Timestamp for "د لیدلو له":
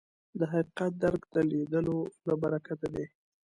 1.35-2.33